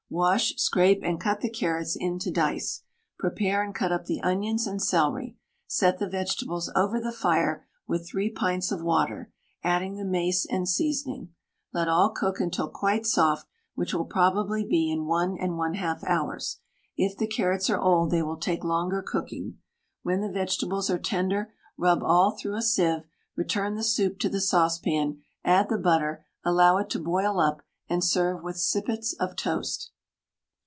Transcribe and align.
Wash, 0.13 0.53
scrape, 0.57 0.99
and 1.03 1.21
cut 1.21 1.39
the 1.39 1.49
carrots 1.49 1.95
into 1.97 2.31
dice. 2.31 2.83
Prepare 3.17 3.63
and 3.63 3.73
cut 3.73 3.93
up 3.93 4.07
the 4.07 4.19
onions 4.19 4.67
and 4.67 4.81
celery. 4.81 5.37
Set 5.67 5.99
the 5.99 6.09
vegetables 6.09 6.69
over 6.75 6.99
the 6.99 7.13
fire 7.13 7.65
with 7.87 8.09
3 8.09 8.29
pints 8.31 8.73
of 8.73 8.83
water, 8.83 9.31
adding 9.63 9.95
the 9.95 10.03
mace 10.03 10.45
and 10.49 10.67
seasoning. 10.67 11.29
Let 11.73 11.87
all 11.87 12.09
cook 12.09 12.41
until 12.41 12.67
quite 12.67 13.05
soft, 13.05 13.47
which 13.75 13.93
will 13.93 14.03
probably 14.03 14.65
be 14.65 14.91
in 14.91 15.05
1 15.05 15.37
1/2 15.37 16.03
hours. 16.03 16.57
If 16.97 17.15
the 17.17 17.25
carrots 17.25 17.69
are 17.69 17.79
old, 17.79 18.11
they 18.11 18.21
will 18.21 18.35
take 18.37 18.65
longer 18.65 19.01
cooking. 19.01 19.59
When 20.03 20.19
the 20.19 20.29
vegetables 20.29 20.89
are 20.89 20.99
tender, 20.99 21.53
rub 21.77 22.03
all 22.03 22.31
through 22.31 22.57
a 22.57 22.61
sieve, 22.61 23.03
return 23.37 23.75
the 23.75 23.81
soup 23.83 24.19
to 24.19 24.27
the 24.27 24.41
saucepan, 24.41 25.21
add 25.45 25.69
the 25.69 25.77
butter, 25.77 26.25
allow 26.43 26.75
it 26.79 26.89
to 26.89 26.99
boil 26.99 27.39
up, 27.39 27.61
and 27.87 28.03
serve 28.03 28.43
with 28.43 28.57
sippets 28.57 29.13
of 29.13 29.37
toast. 29.37 29.87